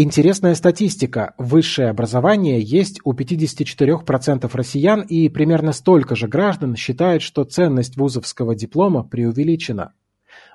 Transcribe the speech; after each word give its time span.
Интересная 0.00 0.54
статистика: 0.54 1.34
высшее 1.38 1.88
образование 1.88 2.62
есть 2.62 3.00
у 3.02 3.14
54% 3.14 4.48
россиян 4.52 5.00
и 5.00 5.28
примерно 5.28 5.72
столько 5.72 6.14
же 6.14 6.28
граждан 6.28 6.76
считают, 6.76 7.20
что 7.20 7.42
ценность 7.42 7.96
вузовского 7.96 8.54
диплома 8.54 9.02
преувеличена. 9.02 9.94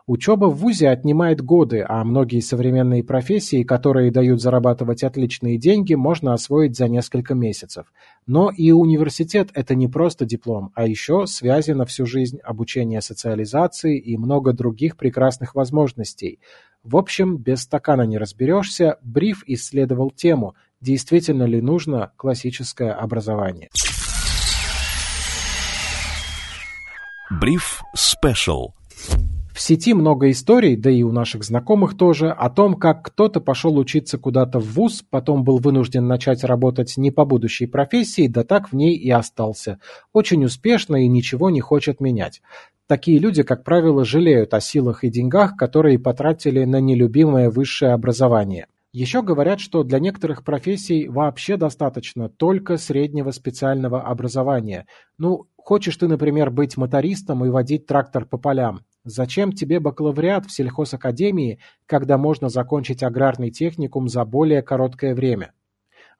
Учеба 0.06 0.48
в 0.48 0.58
вузе 0.58 0.90
отнимает 0.90 1.42
годы, 1.42 1.86
а 1.88 2.04
многие 2.04 2.42
современные 2.42 3.06
профессии, 3.06 3.64
которые 3.64 4.12
дают 4.12 4.42
зарабатывать 4.42 5.02
отличные 5.02 5.58
деньги, 5.58 5.94
можно 5.94 6.34
освоить 6.34 6.76
за 6.76 6.90
несколько 6.90 7.36
месяцев. 7.36 7.86
Но 8.28 8.52
и 8.52 8.72
университет– 8.72 9.50
это 9.54 9.76
не 9.76 9.88
просто 9.88 10.26
диплом, 10.26 10.72
а 10.76 10.86
еще 10.86 11.26
связи 11.26 11.72
на 11.72 11.86
всю 11.86 12.06
жизнь, 12.06 12.40
обучение 12.44 13.00
социализации 13.00 13.98
и 13.98 14.18
много 14.18 14.52
других 14.52 14.98
прекрасных 14.98 15.56
возможностей. 15.56 16.42
В 16.84 16.98
общем, 16.98 17.38
без 17.38 17.62
стакана 17.62 18.02
не 18.02 18.18
разберешься, 18.18 18.98
Бриф 19.04 19.46
исследовал 19.48 20.12
тему, 20.12 20.56
действительно 20.82 21.44
ли 21.44 21.62
нужно 21.62 22.12
классическое 22.18 22.92
образование. 22.92 23.70
Бриф 27.40 27.82
Спешл 27.96 28.74
в 29.54 29.62
сети 29.62 29.94
много 29.94 30.32
историй, 30.32 30.76
да 30.76 30.90
и 30.90 31.04
у 31.04 31.12
наших 31.12 31.44
знакомых 31.44 31.96
тоже, 31.96 32.32
о 32.32 32.50
том, 32.50 32.74
как 32.74 33.04
кто-то 33.04 33.40
пошел 33.40 33.78
учиться 33.78 34.18
куда-то 34.18 34.60
в 34.60 34.74
ВУЗ, 34.74 35.06
потом 35.08 35.44
был 35.44 35.60
вынужден 35.60 36.08
начать 36.08 36.44
работать 36.44 36.98
не 36.98 37.12
по 37.12 37.24
будущей 37.24 37.68
профессии, 37.68 38.28
да 38.28 38.44
так 38.44 38.72
в 38.72 38.76
ней 38.76 38.96
и 38.96 39.12
остался. 39.12 39.80
Очень 40.12 40.44
успешно 40.46 41.04
и 41.04 41.08
ничего 41.08 41.52
не 41.52 41.62
хочет 41.62 42.02
менять. 42.02 42.42
Такие 42.88 43.20
люди, 43.20 43.44
как 43.44 43.64
правило, 43.64 44.04
жалеют 44.04 44.56
о 44.56 44.60
силах 44.60 45.04
и 45.04 45.10
деньгах, 45.10 45.56
которые 45.56 46.00
потратили 46.00 46.66
на 46.66 46.82
нелюбимое 46.82 47.52
высшее 47.52 47.94
образование. 47.94 48.66
Еще 48.92 49.22
говорят, 49.22 49.60
что 49.60 49.84
для 49.84 50.00
некоторых 50.00 50.44
профессий 50.44 51.08
вообще 51.08 51.58
достаточно 51.58 52.28
только 52.28 52.78
среднего 52.78 53.30
специального 53.30 54.02
образования. 54.02 54.88
Ну, 55.20 55.46
хочешь 55.58 55.98
ты, 55.98 56.08
например, 56.08 56.50
быть 56.50 56.76
мотористом 56.76 57.46
и 57.46 57.50
водить 57.50 57.86
трактор 57.86 58.26
по 58.26 58.38
полям, 58.38 58.82
Зачем 59.06 59.52
тебе 59.52 59.80
бакалавриат 59.82 60.46
в 60.46 60.52
сельхозакадемии, 60.52 61.60
когда 61.86 62.18
можно 62.18 62.48
закончить 62.48 63.04
аграрный 63.04 63.52
техникум 63.52 64.08
за 64.08 64.24
более 64.24 64.62
короткое 64.62 65.14
время? 65.14 65.52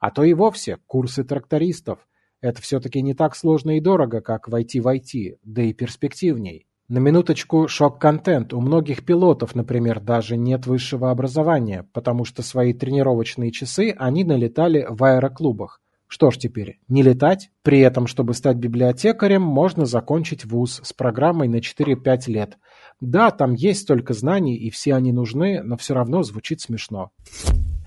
А 0.00 0.10
то 0.10 0.22
и 0.22 0.34
вовсе 0.34 0.78
курсы 0.86 1.24
трактористов. 1.24 2.06
Это 2.42 2.60
все-таки 2.60 3.00
не 3.00 3.14
так 3.14 3.34
сложно 3.36 3.78
и 3.78 3.80
дорого, 3.80 4.20
как 4.20 4.48
войти 4.48 4.80
в 4.80 4.86
IT, 4.86 5.38
да 5.42 5.62
и 5.62 5.72
перспективней. 5.72 6.66
На 6.88 6.98
минуточку 6.98 7.66
шок-контент. 7.68 8.52
У 8.52 8.60
многих 8.60 9.06
пилотов, 9.06 9.54
например, 9.54 10.00
даже 10.00 10.36
нет 10.36 10.66
высшего 10.66 11.10
образования, 11.10 11.88
потому 11.94 12.26
что 12.26 12.42
свои 12.42 12.74
тренировочные 12.74 13.50
часы 13.50 13.94
они 13.96 14.24
налетали 14.24 14.86
в 14.86 15.02
аэроклубах. 15.02 15.80
Что 16.14 16.30
ж 16.30 16.38
теперь, 16.38 16.78
не 16.86 17.02
летать? 17.02 17.50
При 17.62 17.80
этом, 17.80 18.06
чтобы 18.06 18.34
стать 18.34 18.56
библиотекарем, 18.56 19.42
можно 19.42 19.84
закончить 19.84 20.44
вуз 20.44 20.80
с 20.84 20.92
программой 20.92 21.48
на 21.48 21.56
4-5 21.56 22.30
лет. 22.30 22.56
Да, 23.00 23.32
там 23.32 23.54
есть 23.54 23.80
столько 23.80 24.14
знаний, 24.14 24.54
и 24.54 24.70
все 24.70 24.94
они 24.94 25.10
нужны, 25.10 25.60
но 25.64 25.76
все 25.76 25.92
равно 25.92 26.22
звучит 26.22 26.60
смешно. 26.60 27.10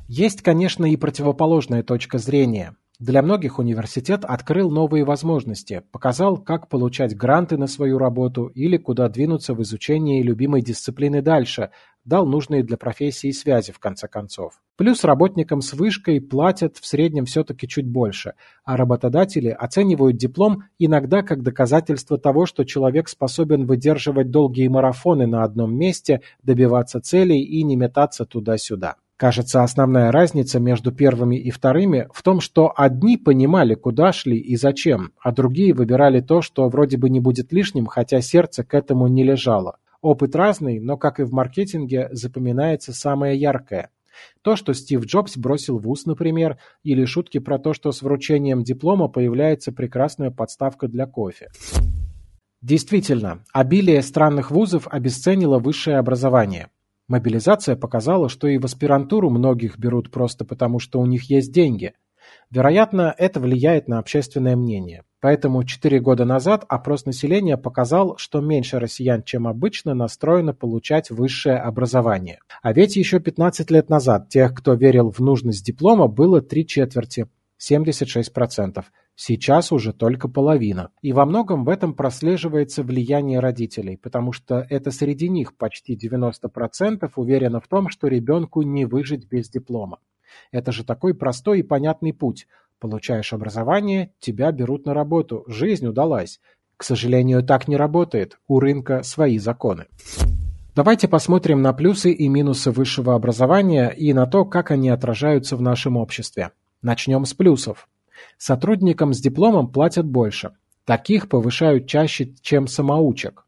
Есть, 0.09 0.41
конечно, 0.41 0.83
и 0.83 0.97
противоположная 0.97 1.83
точка 1.83 2.17
зрения. 2.17 2.75
Для 2.99 3.21
многих 3.21 3.59
университет 3.59 4.25
открыл 4.25 4.71
новые 4.71 5.05
возможности, 5.05 5.83
показал, 5.93 6.35
как 6.35 6.67
получать 6.67 7.15
гранты 7.15 7.55
на 7.55 7.67
свою 7.67 7.97
работу 7.97 8.47
или 8.47 8.75
куда 8.75 9.07
двинуться 9.07 9.53
в 9.53 9.61
изучении 9.61 10.21
любимой 10.21 10.61
дисциплины 10.61 11.21
дальше, 11.21 11.69
дал 12.07 12.25
нужные 12.25 12.63
для 12.63 12.77
профессии 12.77 13.31
связи 13.31 13.71
в 13.71 13.79
конце 13.79 14.07
концов. 14.07 14.53
Плюс 14.77 15.03
работникам 15.03 15.61
с 15.61 15.73
вышкой 15.73 16.21
платят 16.21 16.77
в 16.77 16.85
среднем 16.85 17.25
все-таки 17.25 17.67
чуть 17.67 17.87
больше, 17.87 18.33
а 18.63 18.77
работодатели 18.77 19.49
оценивают 19.49 20.17
диплом 20.17 20.63
иногда 20.79 21.21
как 21.21 21.43
доказательство 21.43 22.17
того, 22.17 22.45
что 22.45 22.63
человек 22.63 23.09
способен 23.09 23.65
выдерживать 23.65 24.31
долгие 24.31 24.69
марафоны 24.69 25.27
на 25.27 25.43
одном 25.43 25.75
месте, 25.75 26.21
добиваться 26.41 27.01
целей 27.01 27.41
и 27.41 27.63
не 27.63 27.75
метаться 27.75 28.25
туда-сюда. 28.25 28.95
Кажется, 29.17 29.63
основная 29.63 30.11
разница 30.11 30.59
между 30.59 30.91
первыми 30.91 31.35
и 31.37 31.49
вторыми 31.49 32.07
в 32.13 32.21
том, 32.21 32.39
что 32.39 32.71
одни 32.75 33.17
понимали, 33.17 33.73
куда 33.73 34.13
шли 34.13 34.37
и 34.37 34.55
зачем, 34.55 35.11
а 35.19 35.31
другие 35.31 35.73
выбирали 35.73 36.21
то, 36.21 36.43
что 36.43 36.69
вроде 36.69 36.97
бы 36.97 37.09
не 37.09 37.19
будет 37.19 37.51
лишним, 37.51 37.87
хотя 37.87 38.21
сердце 38.21 38.63
к 38.63 38.75
этому 38.75 39.07
не 39.07 39.23
лежало. 39.23 39.79
Опыт 40.01 40.35
разный, 40.35 40.79
но, 40.79 40.97
как 40.97 41.19
и 41.19 41.23
в 41.23 41.31
маркетинге, 41.31 42.09
запоминается 42.11 42.93
самое 42.93 43.37
яркое. 43.39 43.89
То, 44.41 44.55
что 44.55 44.73
Стив 44.73 45.05
Джобс 45.05 45.37
бросил 45.37 45.77
вуз, 45.77 46.05
например, 46.05 46.57
или 46.83 47.05
шутки 47.05 47.39
про 47.39 47.59
то, 47.59 47.73
что 47.73 47.91
с 47.91 48.01
вручением 48.01 48.63
диплома 48.63 49.07
появляется 49.07 49.71
прекрасная 49.71 50.31
подставка 50.31 50.87
для 50.87 51.05
кофе. 51.05 51.49
Действительно, 52.61 53.43
обилие 53.53 54.01
странных 54.01 54.49
вузов 54.49 54.87
обесценило 54.89 55.59
высшее 55.59 55.97
образование. 55.97 56.69
Мобилизация 57.07 57.75
показала, 57.75 58.27
что 58.27 58.47
и 58.47 58.57
в 58.57 58.65
аспирантуру 58.65 59.29
многих 59.29 59.77
берут 59.77 60.11
просто 60.11 60.43
потому, 60.43 60.79
что 60.79 60.99
у 60.99 61.05
них 61.05 61.29
есть 61.29 61.53
деньги. 61.53 61.93
Вероятно, 62.49 63.13
это 63.17 63.39
влияет 63.39 63.87
на 63.87 63.99
общественное 63.99 64.55
мнение. 64.55 65.03
Поэтому 65.27 65.65
четыре 65.65 65.99
года 65.99 66.23
назад 66.23 66.63
опрос 66.69 67.05
населения 67.05 67.57
показал, 67.57 68.15
что 68.15 68.39
меньше 68.39 68.79
россиян, 68.79 69.23
чем 69.23 69.45
обычно, 69.45 69.93
настроено 69.93 70.53
получать 70.53 71.11
высшее 71.11 71.57
образование. 71.57 72.39
А 72.61 72.71
ведь 72.71 72.95
еще 72.95 73.19
15 73.19 73.69
лет 73.69 73.89
назад 73.89 74.29
тех, 74.29 74.53
кто 74.53 74.75
верил 74.75 75.11
в 75.11 75.19
нужность 75.19 75.65
диплома, 75.65 76.07
было 76.07 76.39
три 76.41 76.65
четверти– 76.65 77.27
76%. 77.61 78.85
Сейчас 79.15 79.73
уже 79.73 79.91
только 79.91 80.29
половина. 80.29 80.91
И 81.01 81.11
во 81.11 81.25
многом 81.25 81.65
в 81.65 81.69
этом 81.69 81.93
прослеживается 81.93 82.81
влияние 82.81 83.41
родителей, 83.41 83.97
потому 83.97 84.31
что 84.31 84.65
это 84.69 84.91
среди 84.91 85.27
них 85.27 85.57
почти 85.57 85.97
90% 85.97 87.11
уверено 87.17 87.59
в 87.59 87.67
том, 87.67 87.89
что 87.89 88.07
ребенку 88.07 88.61
не 88.61 88.85
выжить 88.85 89.27
без 89.27 89.49
диплома. 89.49 89.99
Это 90.51 90.71
же 90.71 90.85
такой 90.85 91.13
простой 91.13 91.59
и 91.59 91.63
понятный 91.63 92.13
путь. 92.13 92.47
Получаешь 92.79 93.33
образование, 93.33 94.11
тебя 94.19 94.51
берут 94.51 94.85
на 94.85 94.93
работу, 94.93 95.43
жизнь 95.47 95.87
удалась. 95.87 96.39
К 96.77 96.83
сожалению, 96.83 97.43
так 97.43 97.67
не 97.67 97.75
работает, 97.75 98.37
у 98.47 98.59
рынка 98.59 99.01
свои 99.01 99.39
законы. 99.39 99.85
Давайте 100.75 101.07
посмотрим 101.07 101.63
на 101.63 101.73
плюсы 101.73 102.11
и 102.11 102.27
минусы 102.27 102.69
высшего 102.69 103.15
образования 103.15 103.89
и 103.89 104.13
на 104.13 104.27
то, 104.27 104.45
как 104.45 104.69
они 104.69 104.89
отражаются 104.89 105.55
в 105.55 105.61
нашем 105.61 105.97
обществе. 105.97 106.51
Начнем 106.83 107.25
с 107.25 107.33
плюсов. 107.33 107.89
Сотрудникам 108.37 109.13
с 109.13 109.19
дипломом 109.19 109.71
платят 109.71 110.05
больше. 110.05 110.51
Таких 110.85 111.29
повышают 111.29 111.87
чаще, 111.87 112.35
чем 112.41 112.67
самоучек. 112.67 113.47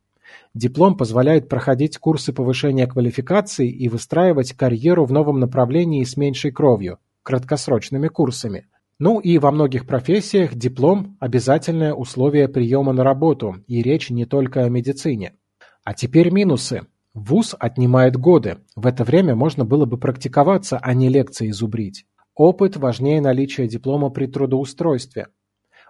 Диплом 0.55 0.97
позволяет 0.97 1.47
проходить 1.47 1.99
курсы 1.99 2.33
повышения 2.33 2.87
квалификации 2.87 3.69
и 3.69 3.87
выстраивать 3.89 4.53
карьеру 4.53 5.05
в 5.05 5.11
новом 5.11 5.39
направлении 5.39 6.03
с 6.03 6.17
меньшей 6.17 6.51
кровью, 6.51 6.97
краткосрочными 7.21 8.07
курсами. 8.07 8.65
Ну 9.01 9.21
и 9.21 9.37
во 9.37 9.51
многих 9.51 9.87
профессиях 9.87 10.55
диплом– 10.55 11.15
обязательное 11.21 11.93
условие 11.93 12.49
приема 12.49 12.91
на 12.91 13.05
работу, 13.05 13.63
и 13.65 13.81
речь 13.81 14.09
не 14.09 14.25
только 14.25 14.65
о 14.65 14.69
медицине. 14.69 15.35
А 15.85 15.93
теперь 15.93 16.31
минусы. 16.31 16.81
ВУЗ 17.13 17.55
отнимает 17.57 18.17
годы. 18.17 18.57
В 18.75 18.85
это 18.85 19.05
время 19.05 19.35
можно 19.35 19.63
было 19.63 19.85
бы 19.85 19.97
практиковаться, 19.97 20.77
а 20.81 20.93
не 20.93 21.07
лекции 21.07 21.49
зубрить. 21.51 22.05
Опыт 22.35 22.75
важнее 22.75 23.21
наличия 23.21 23.69
диплома 23.69 24.09
при 24.09 24.27
трудоустройстве. 24.27 25.27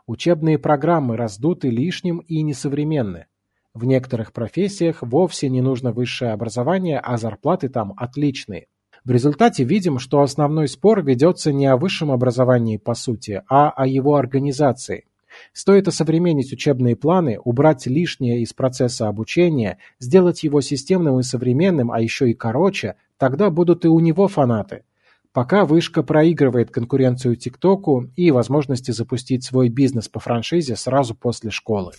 Учебные 0.06 0.60
программы 0.60 1.18
раздуты 1.18 1.70
лишним 1.70 2.20
и 2.20 2.44
несовременны. 2.44 3.26
В 3.74 3.86
некоторых 3.86 4.34
профессиях 4.34 5.02
вовсе 5.02 5.50
не 5.50 5.62
нужно 5.62 5.92
высшее 5.92 6.32
образование, 6.32 7.00
а 7.00 7.18
зарплаты 7.18 7.70
там 7.70 7.94
отличные. 7.98 8.68
В 9.06 9.12
результате 9.12 9.64
видим, 9.64 10.00
что 10.00 10.22
основной 10.22 10.68
спор 10.68 11.04
ведется 11.04 11.52
не 11.54 11.68
о 11.68 11.78
высшем 11.78 12.12
образовании 12.12 12.78
по 12.78 12.94
сути, 12.94 13.42
а 13.50 13.70
о 13.70 13.88
его 13.88 14.16
организации. 14.16 15.06
Стоит 15.54 15.88
осовременить 15.88 16.52
учебные 16.52 16.96
планы, 16.96 17.40
убрать 17.44 17.86
лишнее 17.86 18.42
из 18.42 18.54
процесса 18.54 19.08
обучения, 19.08 19.78
сделать 20.00 20.44
его 20.44 20.62
системным 20.62 21.20
и 21.20 21.24
современным, 21.24 21.92
а 21.92 22.02
еще 22.02 22.30
и 22.30 22.34
короче, 22.34 22.96
тогда 23.18 23.50
будут 23.50 23.86
и 23.86 23.88
у 23.88 24.00
него 24.00 24.28
фанаты. 24.28 24.84
Пока 25.32 25.66
Вышка 25.66 26.02
проигрывает 26.02 26.72
конкуренцию 26.72 27.36
ТикТоку 27.36 28.10
и 28.16 28.32
возможности 28.32 28.90
запустить 28.90 29.44
свой 29.44 29.70
бизнес 29.70 30.10
по 30.10 30.20
франшизе 30.20 30.76
сразу 30.76 31.14
после 31.14 31.52
школы. 31.52 31.94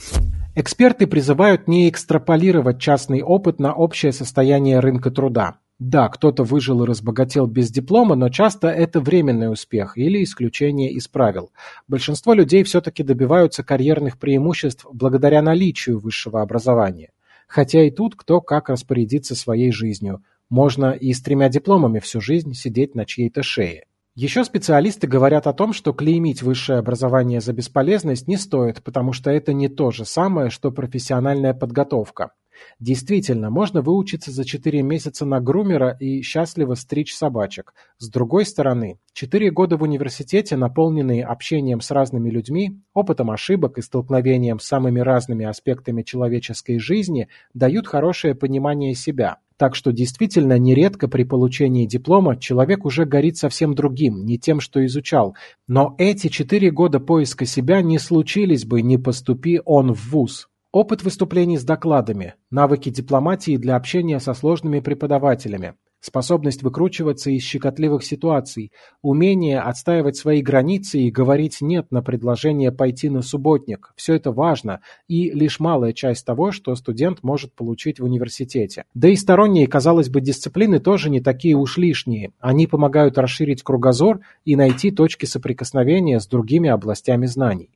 Эксперты 0.56 1.06
призывают 1.06 1.68
не 1.68 1.88
экстраполировать 1.88 2.80
частный 2.80 3.22
опыт 3.22 3.60
на 3.60 3.72
общее 3.72 4.10
состояние 4.10 4.80
рынка 4.80 5.12
труда. 5.12 5.58
Да, 5.80 6.08
кто-то 6.08 6.44
выжил 6.44 6.84
и 6.84 6.86
разбогател 6.86 7.46
без 7.46 7.70
диплома, 7.70 8.14
но 8.14 8.28
часто 8.28 8.68
это 8.68 9.00
временный 9.00 9.50
успех 9.50 9.96
или 9.96 10.22
исключение 10.22 10.92
из 10.92 11.08
правил. 11.08 11.52
Большинство 11.88 12.34
людей 12.34 12.62
все-таки 12.64 13.02
добиваются 13.02 13.64
карьерных 13.64 14.18
преимуществ 14.18 14.86
благодаря 14.92 15.40
наличию 15.40 15.98
высшего 15.98 16.42
образования. 16.42 17.12
Хотя 17.48 17.82
и 17.82 17.90
тут 17.90 18.14
кто 18.14 18.42
как 18.42 18.68
распорядиться 18.68 19.34
своей 19.34 19.72
жизнью. 19.72 20.22
Можно 20.50 20.90
и 20.90 21.14
с 21.14 21.22
тремя 21.22 21.48
дипломами 21.48 21.98
всю 21.98 22.20
жизнь 22.20 22.52
сидеть 22.52 22.94
на 22.94 23.06
чьей-то 23.06 23.42
шее. 23.42 23.86
Еще 24.14 24.44
специалисты 24.44 25.06
говорят 25.06 25.46
о 25.46 25.54
том, 25.54 25.72
что 25.72 25.94
клеймить 25.94 26.42
высшее 26.42 26.80
образование 26.80 27.40
за 27.40 27.54
бесполезность 27.54 28.28
не 28.28 28.36
стоит, 28.36 28.82
потому 28.82 29.14
что 29.14 29.30
это 29.30 29.54
не 29.54 29.68
то 29.68 29.92
же 29.92 30.04
самое, 30.04 30.50
что 30.50 30.72
профессиональная 30.72 31.54
подготовка. 31.54 32.32
Действительно, 32.78 33.50
можно 33.50 33.82
выучиться 33.82 34.30
за 34.30 34.44
4 34.44 34.82
месяца 34.82 35.24
на 35.24 35.40
грумера 35.40 35.96
и 36.00 36.22
счастливо 36.22 36.74
стричь 36.74 37.14
собачек. 37.14 37.74
С 37.98 38.08
другой 38.08 38.46
стороны, 38.46 38.98
4 39.12 39.50
года 39.50 39.76
в 39.76 39.82
университете, 39.82 40.56
наполненные 40.56 41.24
общением 41.24 41.80
с 41.80 41.90
разными 41.90 42.30
людьми, 42.30 42.80
опытом 42.94 43.30
ошибок 43.30 43.78
и 43.78 43.82
столкновением 43.82 44.58
с 44.58 44.64
самыми 44.64 45.00
разными 45.00 45.44
аспектами 45.44 46.02
человеческой 46.02 46.78
жизни, 46.78 47.28
дают 47.54 47.86
хорошее 47.86 48.34
понимание 48.34 48.94
себя. 48.94 49.38
Так 49.60 49.74
что 49.74 49.92
действительно 49.92 50.58
нередко 50.58 51.06
при 51.06 51.24
получении 51.24 51.84
диплома 51.84 52.38
человек 52.38 52.86
уже 52.86 53.04
горит 53.04 53.36
совсем 53.36 53.74
другим, 53.74 54.24
не 54.24 54.38
тем, 54.38 54.58
что 54.58 54.82
изучал. 54.86 55.36
Но 55.68 55.94
эти 55.98 56.28
четыре 56.28 56.70
года 56.70 56.98
поиска 56.98 57.44
себя 57.44 57.82
не 57.82 57.98
случились 57.98 58.64
бы, 58.64 58.80
не 58.80 58.96
поступи 58.96 59.60
он 59.66 59.92
в 59.92 60.12
ВУЗ. 60.12 60.48
Опыт 60.72 61.02
выступлений 61.02 61.58
с 61.58 61.64
докладами, 61.64 62.34
навыки 62.48 62.90
дипломатии 62.90 63.56
для 63.56 63.74
общения 63.74 64.20
со 64.20 64.34
сложными 64.34 64.78
преподавателями, 64.78 65.74
способность 65.98 66.62
выкручиваться 66.62 67.32
из 67.32 67.42
щекотливых 67.42 68.04
ситуаций, 68.04 68.70
умение 69.02 69.58
отстаивать 69.58 70.16
свои 70.16 70.42
границы 70.42 71.00
и 71.00 71.10
говорить 71.10 71.60
«нет» 71.60 71.90
на 71.90 72.02
предложение 72.02 72.70
пойти 72.70 73.08
на 73.08 73.22
субботник– 73.22 73.92
все 73.96 74.14
это 74.14 74.30
важно 74.30 74.80
и 75.08 75.32
лишь 75.32 75.58
малая 75.58 75.92
часть 75.92 76.24
того, 76.24 76.52
что 76.52 76.76
студент 76.76 77.24
может 77.24 77.52
получить 77.52 77.98
в 77.98 78.04
университете. 78.04 78.84
Да 78.94 79.08
и 79.08 79.16
сторонние, 79.16 79.66
казалось 79.66 80.08
бы, 80.08 80.20
дисциплины 80.20 80.78
тоже 80.78 81.10
не 81.10 81.20
такие 81.20 81.56
уж 81.56 81.78
лишние. 81.78 82.30
Они 82.38 82.68
помогают 82.68 83.18
расширить 83.18 83.64
кругозор 83.64 84.20
и 84.44 84.54
найти 84.54 84.92
точки 84.92 85.26
соприкосновения 85.26 86.20
с 86.20 86.28
другими 86.28 86.70
областями 86.70 87.26
знаний. 87.26 87.70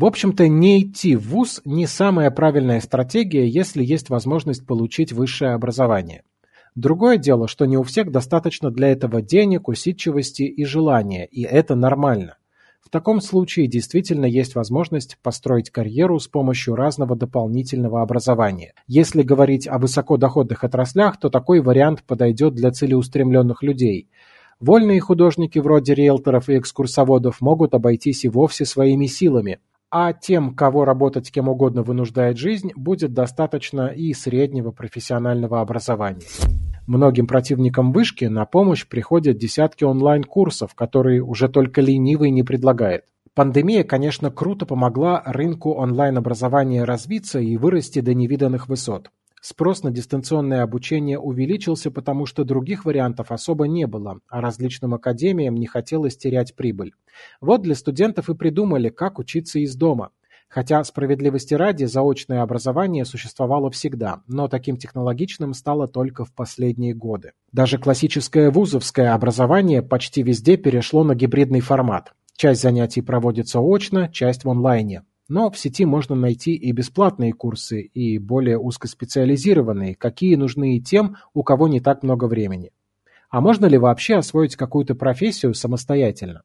В 0.00 0.06
общем-то, 0.06 0.48
не 0.48 0.80
идти 0.80 1.14
в 1.14 1.28
ВУЗ 1.28 1.60
не 1.66 1.86
самая 1.86 2.30
правильная 2.30 2.80
стратегия, 2.80 3.46
если 3.46 3.84
есть 3.84 4.08
возможность 4.08 4.66
получить 4.66 5.12
высшее 5.12 5.52
образование. 5.52 6.22
Другое 6.74 7.18
дело, 7.18 7.46
что 7.48 7.66
не 7.66 7.76
у 7.76 7.82
всех 7.82 8.10
достаточно 8.10 8.70
для 8.70 8.88
этого 8.88 9.20
денег, 9.20 9.68
усидчивости 9.68 10.44
и 10.44 10.64
желания, 10.64 11.26
и 11.26 11.42
это 11.42 11.74
нормально. 11.74 12.38
В 12.80 12.88
таком 12.88 13.20
случае 13.20 13.66
действительно 13.66 14.24
есть 14.24 14.54
возможность 14.54 15.18
построить 15.22 15.68
карьеру 15.68 16.18
с 16.18 16.28
помощью 16.28 16.76
разного 16.76 17.14
дополнительного 17.14 18.00
образования. 18.00 18.72
Если 18.86 19.22
говорить 19.22 19.68
о 19.68 19.76
высокодоходных 19.76 20.64
отраслях, 20.64 21.20
то 21.20 21.28
такой 21.28 21.60
вариант 21.60 22.04
подойдет 22.04 22.54
для 22.54 22.70
целеустремленных 22.70 23.62
людей. 23.62 24.08
Вольные 24.60 25.00
художники 25.00 25.58
вроде 25.58 25.92
риэлторов 25.92 26.48
и 26.48 26.56
экскурсоводов 26.56 27.42
могут 27.42 27.74
обойтись 27.74 28.24
и 28.24 28.30
вовсе 28.30 28.64
своими 28.64 29.04
силами, 29.04 29.58
а 29.90 30.12
тем, 30.12 30.54
кого 30.54 30.84
работать 30.84 31.30
кем 31.30 31.48
угодно 31.48 31.82
вынуждает 31.82 32.38
жизнь, 32.38 32.70
будет 32.76 33.12
достаточно 33.12 33.88
и 33.88 34.12
среднего 34.12 34.70
профессионального 34.70 35.60
образования. 35.60 36.26
Многим 36.86 37.26
противникам 37.26 37.92
вышки 37.92 38.24
на 38.24 38.46
помощь 38.46 38.86
приходят 38.86 39.36
десятки 39.36 39.84
онлайн-курсов, 39.84 40.74
которые 40.74 41.22
уже 41.22 41.48
только 41.48 41.80
ленивый 41.80 42.30
не 42.30 42.42
предлагает. 42.42 43.04
Пандемия, 43.34 43.84
конечно, 43.84 44.30
круто 44.30 44.66
помогла 44.66 45.22
рынку 45.24 45.74
онлайн-образования 45.74 46.84
развиться 46.84 47.38
и 47.38 47.56
вырасти 47.56 48.00
до 48.00 48.12
невиданных 48.12 48.68
высот. 48.68 49.10
Спрос 49.40 49.82
на 49.82 49.90
дистанционное 49.90 50.62
обучение 50.62 51.18
увеличился, 51.18 51.90
потому 51.90 52.26
что 52.26 52.44
других 52.44 52.84
вариантов 52.84 53.32
особо 53.32 53.66
не 53.66 53.86
было, 53.86 54.20
а 54.28 54.42
различным 54.42 54.92
академиям 54.92 55.54
не 55.54 55.66
хотелось 55.66 56.16
терять 56.16 56.54
прибыль. 56.54 56.92
Вот 57.40 57.62
для 57.62 57.74
студентов 57.74 58.28
и 58.28 58.34
придумали, 58.34 58.90
как 58.90 59.18
учиться 59.18 59.58
из 59.58 59.74
дома. 59.76 60.10
Хотя, 60.50 60.82
справедливости 60.82 61.54
ради, 61.54 61.84
заочное 61.84 62.42
образование 62.42 63.04
существовало 63.04 63.70
всегда, 63.70 64.20
но 64.26 64.48
таким 64.48 64.76
технологичным 64.76 65.54
стало 65.54 65.86
только 65.86 66.24
в 66.24 66.34
последние 66.34 66.92
годы. 66.92 67.32
Даже 67.52 67.78
классическое 67.78 68.50
вузовское 68.50 69.14
образование 69.14 69.80
почти 69.80 70.22
везде 70.22 70.56
перешло 70.56 71.04
на 71.04 71.14
гибридный 71.14 71.60
формат. 71.60 72.12
Часть 72.36 72.62
занятий 72.62 73.00
проводится 73.00 73.60
очно, 73.60 74.08
часть 74.08 74.44
в 74.44 74.50
онлайне. 74.50 75.04
Но 75.30 75.48
в 75.48 75.56
сети 75.56 75.84
можно 75.84 76.16
найти 76.16 76.56
и 76.56 76.72
бесплатные 76.72 77.32
курсы, 77.32 77.82
и 77.82 78.18
более 78.18 78.58
узкоспециализированные, 78.58 79.94
какие 79.94 80.34
нужны 80.34 80.76
и 80.76 80.80
тем, 80.80 81.18
у 81.34 81.44
кого 81.44 81.68
не 81.68 81.78
так 81.78 82.02
много 82.02 82.24
времени. 82.24 82.72
А 83.30 83.40
можно 83.40 83.66
ли 83.66 83.78
вообще 83.78 84.16
освоить 84.16 84.56
какую-то 84.56 84.96
профессию 84.96 85.54
самостоятельно? 85.54 86.42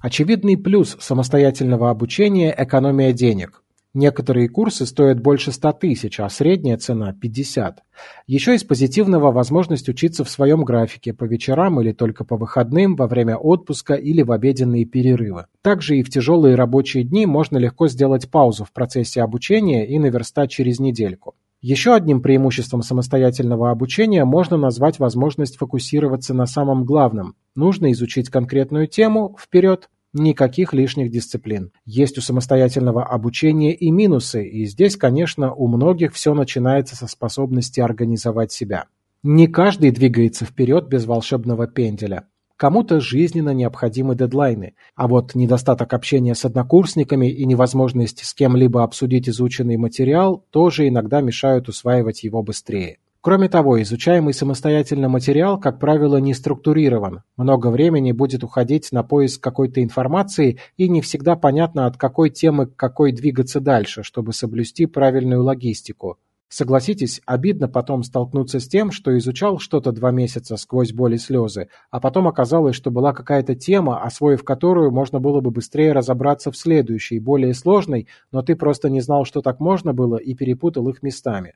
Очевидный 0.00 0.56
плюс 0.56 0.96
самостоятельного 0.98 1.88
обучения– 1.88 2.52
экономия 2.58 3.12
денег. 3.12 3.62
Некоторые 3.94 4.48
курсы 4.48 4.86
стоят 4.86 5.20
больше 5.20 5.52
100 5.52 5.72
тысяч, 5.74 6.18
а 6.18 6.28
средняя 6.28 6.76
цена– 6.76 7.12
50. 7.20 7.78
Еще 8.26 8.56
из 8.56 8.64
позитивного 8.64 9.30
возможность 9.30 9.88
учиться 9.88 10.24
в 10.24 10.30
своем 10.30 10.64
графике 10.64 11.14
по 11.14 11.22
вечерам 11.22 11.80
или 11.80 11.92
только 11.92 12.24
по 12.24 12.36
выходным, 12.36 12.96
во 12.96 13.06
время 13.06 13.36
отпуска 13.36 13.94
или 13.94 14.22
в 14.22 14.32
обеденные 14.32 14.84
перерывы. 14.84 15.46
Также 15.62 15.96
и 15.96 16.02
в 16.02 16.10
тяжелые 16.10 16.56
рабочие 16.56 17.04
дни 17.04 17.24
можно 17.24 17.56
легко 17.56 17.86
сделать 17.86 18.28
паузу 18.28 18.64
в 18.64 18.72
процессе 18.72 19.22
обучения 19.22 19.86
и 19.86 19.96
наверстать 20.00 20.50
через 20.50 20.80
недельку. 20.80 21.36
Еще 21.66 21.94
одним 21.94 22.20
преимуществом 22.20 22.82
самостоятельного 22.82 23.70
обучения 23.70 24.26
можно 24.26 24.58
назвать 24.58 24.98
возможность 24.98 25.56
фокусироваться 25.56 26.34
на 26.34 26.44
самом 26.44 26.84
главном. 26.84 27.36
Нужно 27.54 27.90
изучить 27.92 28.28
конкретную 28.28 28.86
тему– 28.86 29.34
вперед, 29.40 29.88
Никаких 30.16 30.72
лишних 30.72 31.10
дисциплин. 31.10 31.72
Есть 31.84 32.18
у 32.18 32.20
самостоятельного 32.20 33.04
обучения 33.04 33.74
и 33.74 33.90
минусы, 33.90 34.46
и 34.46 34.64
здесь, 34.64 34.96
конечно, 34.96 35.52
у 35.52 35.66
многих 35.66 36.14
все 36.14 36.34
начинается 36.34 36.94
со 36.94 37.08
способности 37.08 37.80
организовать 37.80 38.52
себя. 38.52 38.84
Не 39.24 39.48
каждый 39.48 39.90
двигается 39.90 40.44
вперед 40.44 40.86
без 40.86 41.04
волшебного 41.06 41.66
пенделя. 41.66 42.28
Кому-то 42.56 43.00
жизненно 43.00 43.50
необходимы 43.50 44.14
дедлайны, 44.14 44.74
а 44.94 45.08
вот 45.08 45.34
недостаток 45.34 45.92
общения 45.92 46.36
с 46.36 46.44
однокурсниками 46.44 47.28
и 47.28 47.44
невозможность 47.44 48.24
с 48.24 48.32
кем-либо 48.34 48.84
обсудить 48.84 49.28
изученный 49.28 49.76
материал 49.76 50.46
тоже 50.50 50.86
иногда 50.86 51.22
мешают 51.22 51.68
усваивать 51.68 52.22
его 52.22 52.44
быстрее. 52.44 52.98
Кроме 53.24 53.48
того, 53.48 53.80
изучаемый 53.80 54.34
самостоятельно 54.34 55.08
материал, 55.08 55.58
как 55.58 55.78
правило, 55.78 56.18
не 56.18 56.34
структурирован. 56.34 57.22
Много 57.38 57.68
времени 57.68 58.12
будет 58.12 58.44
уходить 58.44 58.92
на 58.92 59.02
поиск 59.02 59.42
какой-то 59.42 59.82
информации, 59.82 60.58
и 60.76 60.90
не 60.90 61.00
всегда 61.00 61.34
понятно, 61.34 61.86
от 61.86 61.96
какой 61.96 62.28
темы 62.28 62.66
к 62.66 62.76
какой 62.76 63.12
двигаться 63.12 63.60
дальше, 63.60 64.02
чтобы 64.02 64.34
соблюсти 64.34 64.84
правильную 64.84 65.42
логистику. 65.42 66.18
Согласитесь, 66.50 67.22
обидно 67.24 67.66
потом 67.66 68.02
столкнуться 68.02 68.60
с 68.60 68.68
тем, 68.68 68.92
что 68.92 69.16
изучал 69.16 69.58
что-то 69.58 69.92
два 69.92 70.10
месяца 70.10 70.58
сквозь 70.58 70.92
боль 70.92 71.14
и 71.14 71.18
слезы, 71.18 71.68
а 71.90 72.00
потом 72.00 72.28
оказалось, 72.28 72.76
что 72.76 72.90
была 72.90 73.14
какая-то 73.14 73.54
тема, 73.54 74.02
освоив 74.02 74.44
которую 74.44 74.90
можно 74.90 75.18
было 75.18 75.40
бы 75.40 75.50
быстрее 75.50 75.92
разобраться 75.92 76.50
в 76.50 76.58
следующей, 76.58 77.20
более 77.20 77.54
сложной, 77.54 78.06
но 78.32 78.42
ты 78.42 78.54
просто 78.54 78.90
не 78.90 79.00
знал, 79.00 79.24
что 79.24 79.40
так 79.40 79.60
можно 79.60 79.94
было, 79.94 80.18
и 80.18 80.34
перепутал 80.34 80.90
их 80.90 81.02
местами. 81.02 81.54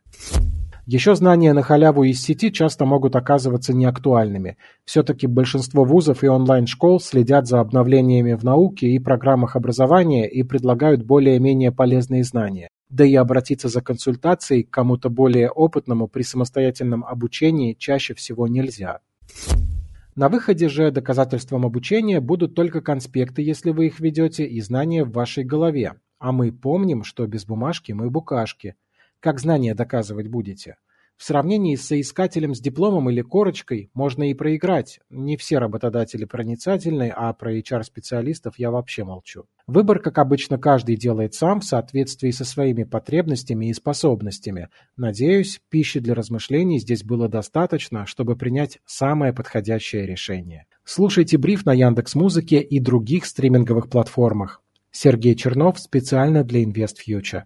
Еще 0.90 1.14
знания 1.14 1.52
на 1.52 1.61
халяву 1.61 2.04
из 2.04 2.23
сети 2.23 2.50
часто 2.50 2.87
могут 2.87 3.14
оказываться 3.14 3.75
неактуальными. 3.75 4.57
Все-таки 4.87 5.26
большинство 5.26 5.85
вузов 5.85 6.25
и 6.25 6.28
онлайн-школ 6.28 6.99
следят 6.99 7.47
за 7.47 7.61
обновлениями 7.61 8.33
в 8.33 8.42
науке 8.42 8.87
и 8.87 8.99
программах 8.99 9.54
образования 9.54 10.26
и 10.26 10.42
предлагают 10.42 11.02
более-менее 11.02 11.73
полезные 11.73 12.25
знания. 12.25 12.71
Да 12.88 13.04
и 13.04 13.14
обратиться 13.16 13.68
за 13.68 13.83
консультацией 13.83 14.62
к 14.62 14.71
кому-то 14.71 15.11
более 15.11 15.50
опытному 15.50 16.09
при 16.09 16.23
самостоятельном 16.23 17.04
обучении 17.04 17.75
чаще 17.75 18.14
всего 18.14 18.49
нельзя. 18.49 19.00
На 20.16 20.30
выходе 20.30 20.71
же 20.71 20.90
доказательством 20.90 21.66
обучения 21.66 22.23
будут 22.23 22.54
только 22.54 22.80
конспекты, 22.80 23.42
если 23.42 23.73
вы 23.73 23.88
их 23.88 24.00
ведете, 24.00 24.47
и 24.47 24.59
знания 24.62 25.04
в 25.04 25.12
вашей 25.12 25.45
голове. 25.45 25.97
А 26.18 26.33
мы 26.33 26.50
помним, 26.50 27.04
что 27.04 27.26
без 27.26 27.45
бумажки 27.45 27.92
мы 27.92 28.09
букашки– 28.09 28.75
как 29.21 29.41
знания 29.41 29.75
доказывать 29.75 30.29
будете? 30.29 30.77
В 31.19 31.25
сравнении 31.25 31.75
с 31.75 31.85
соискателем 31.85 32.55
с 32.55 32.61
дипломом 32.61 33.11
или 33.11 33.23
корочкой 33.23 33.91
можно 33.93 34.31
и 34.31 34.35
проиграть. 34.35 35.01
Не 35.11 35.37
все 35.37 35.59
работодатели 35.59 36.25
проницательны, 36.25 37.13
а 37.15 37.33
про 37.33 37.59
HR-специалистов 37.59 38.55
я 38.57 38.71
вообще 38.71 39.03
молчу. 39.03 39.47
Выбор, 39.67 39.99
как 39.99 40.19
обычно, 40.19 40.59
каждый 40.59 40.95
делает 40.95 41.35
сам 41.35 41.59
в 41.59 41.65
соответствии 41.65 42.31
со 42.31 42.45
своими 42.45 42.85
потребностями 42.85 43.69
и 43.69 43.75
способностями. 43.75 44.69
Надеюсь, 44.97 45.61
пищи 45.69 45.99
для 45.99 46.15
размышлений 46.15 46.79
здесь 46.79 47.03
было 47.03 47.29
достаточно, 47.29 48.07
чтобы 48.07 48.37
принять 48.37 48.79
самое 48.87 49.33
подходящее 49.33 50.07
решение. 50.07 50.67
Слушайте 50.85 51.37
бриф 51.37 51.67
на 51.67 51.73
Яндекс 51.73 52.15
Музыке 52.15 52.61
и 52.61 52.79
других 52.79 53.27
стриминговых 53.27 53.91
платформах. 53.91 54.63
Сергей 54.93 55.35
Чернов 55.35 55.81
специально 55.81 56.45
для 56.45 56.63
InvestFuture. 56.63 57.43